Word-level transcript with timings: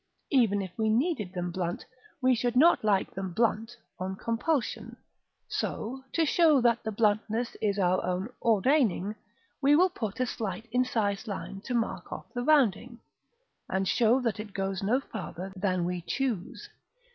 Even 0.31 0.63
if 0.63 0.71
we 0.79 0.89
needed 0.89 1.31
them 1.33 1.51
blunt, 1.51 1.85
we 2.23 2.33
should 2.33 2.55
not 2.55 2.83
like 2.83 3.11
them 3.13 3.33
blunt 3.33 3.77
on 3.99 4.15
compulsion; 4.15 4.97
so, 5.47 6.03
to 6.11 6.25
show 6.25 6.59
that 6.59 6.81
the 6.83 6.91
bluntness 6.91 7.53
is 7.61 7.77
our 7.77 8.03
own 8.03 8.27
ordaining, 8.41 9.13
we 9.61 9.75
will 9.75 9.91
put 9.91 10.19
a 10.19 10.25
slight 10.25 10.67
incised 10.71 11.27
line 11.27 11.61
to 11.65 11.75
mark 11.75 12.11
off 12.11 12.33
the 12.33 12.41
rounding, 12.41 12.99
and 13.69 13.87
show 13.87 14.19
that 14.19 14.39
it 14.39 14.55
goes 14.55 14.81
no 14.81 14.99
farther 14.99 15.53
than 15.55 15.85
we 15.85 16.01
choose. 16.01 16.67